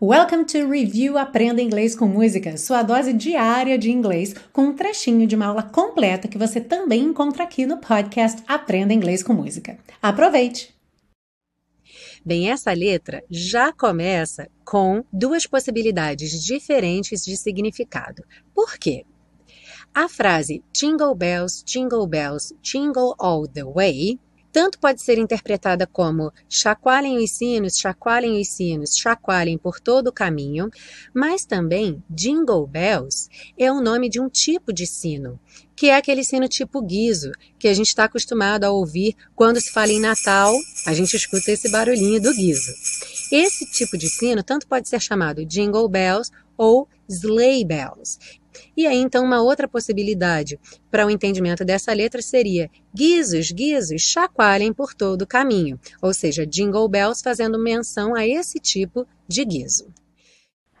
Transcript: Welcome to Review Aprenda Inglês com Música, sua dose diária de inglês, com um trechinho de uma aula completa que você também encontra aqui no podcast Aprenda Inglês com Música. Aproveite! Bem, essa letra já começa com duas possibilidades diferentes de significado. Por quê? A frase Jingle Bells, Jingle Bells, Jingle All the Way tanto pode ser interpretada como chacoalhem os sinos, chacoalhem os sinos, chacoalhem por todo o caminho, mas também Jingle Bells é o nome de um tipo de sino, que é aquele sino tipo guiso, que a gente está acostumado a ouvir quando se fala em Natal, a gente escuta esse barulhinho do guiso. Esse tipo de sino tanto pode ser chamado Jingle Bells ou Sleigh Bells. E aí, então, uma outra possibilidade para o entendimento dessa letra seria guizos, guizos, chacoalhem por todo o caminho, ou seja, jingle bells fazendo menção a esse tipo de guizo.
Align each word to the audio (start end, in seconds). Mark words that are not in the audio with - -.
Welcome 0.00 0.44
to 0.44 0.70
Review 0.70 1.18
Aprenda 1.18 1.60
Inglês 1.60 1.96
com 1.96 2.06
Música, 2.06 2.56
sua 2.56 2.84
dose 2.84 3.12
diária 3.12 3.76
de 3.76 3.90
inglês, 3.90 4.32
com 4.52 4.66
um 4.66 4.72
trechinho 4.72 5.26
de 5.26 5.34
uma 5.34 5.46
aula 5.46 5.64
completa 5.64 6.28
que 6.28 6.38
você 6.38 6.60
também 6.60 7.02
encontra 7.02 7.42
aqui 7.42 7.66
no 7.66 7.78
podcast 7.78 8.40
Aprenda 8.46 8.94
Inglês 8.94 9.24
com 9.24 9.32
Música. 9.32 9.76
Aproveite! 10.00 10.72
Bem, 12.24 12.48
essa 12.48 12.72
letra 12.72 13.24
já 13.28 13.72
começa 13.72 14.48
com 14.64 15.02
duas 15.12 15.48
possibilidades 15.48 16.44
diferentes 16.44 17.24
de 17.24 17.36
significado. 17.36 18.22
Por 18.54 18.78
quê? 18.78 19.04
A 19.92 20.08
frase 20.08 20.62
Jingle 20.72 21.16
Bells, 21.16 21.64
Jingle 21.66 22.06
Bells, 22.06 22.54
Jingle 22.62 23.16
All 23.18 23.48
the 23.48 23.64
Way 23.64 24.20
tanto 24.52 24.78
pode 24.78 25.02
ser 25.02 25.18
interpretada 25.18 25.86
como 25.86 26.32
chacoalhem 26.48 27.18
os 27.18 27.30
sinos, 27.30 27.76
chacoalhem 27.78 28.40
os 28.40 28.48
sinos, 28.48 28.96
chacoalhem 28.96 29.58
por 29.58 29.80
todo 29.80 30.08
o 30.08 30.12
caminho, 30.12 30.70
mas 31.14 31.44
também 31.44 32.02
Jingle 32.08 32.66
Bells 32.66 33.28
é 33.58 33.70
o 33.70 33.80
nome 33.80 34.08
de 34.08 34.20
um 34.20 34.28
tipo 34.28 34.72
de 34.72 34.86
sino, 34.86 35.38
que 35.76 35.90
é 35.90 35.96
aquele 35.96 36.24
sino 36.24 36.48
tipo 36.48 36.82
guiso, 36.82 37.30
que 37.58 37.68
a 37.68 37.74
gente 37.74 37.88
está 37.88 38.04
acostumado 38.04 38.64
a 38.64 38.70
ouvir 38.70 39.14
quando 39.36 39.60
se 39.60 39.70
fala 39.70 39.92
em 39.92 40.00
Natal, 40.00 40.52
a 40.86 40.92
gente 40.92 41.14
escuta 41.14 41.52
esse 41.52 41.70
barulhinho 41.70 42.20
do 42.20 42.34
guiso. 42.34 42.72
Esse 43.30 43.64
tipo 43.70 43.96
de 43.96 44.08
sino 44.08 44.42
tanto 44.42 44.66
pode 44.66 44.88
ser 44.88 45.00
chamado 45.00 45.44
Jingle 45.44 45.88
Bells 45.88 46.30
ou 46.58 46.86
Sleigh 47.08 47.64
Bells. 47.64 48.18
E 48.76 48.86
aí, 48.86 48.98
então, 48.98 49.24
uma 49.24 49.40
outra 49.40 49.68
possibilidade 49.68 50.58
para 50.90 51.06
o 51.06 51.10
entendimento 51.10 51.64
dessa 51.64 51.92
letra 51.92 52.20
seria 52.20 52.68
guizos, 52.94 53.52
guizos, 53.52 54.02
chacoalhem 54.02 54.72
por 54.72 54.92
todo 54.92 55.22
o 55.22 55.26
caminho, 55.26 55.78
ou 56.02 56.12
seja, 56.12 56.46
jingle 56.46 56.88
bells 56.88 57.22
fazendo 57.22 57.58
menção 57.58 58.14
a 58.14 58.26
esse 58.26 58.58
tipo 58.58 59.06
de 59.28 59.44
guizo. 59.44 59.86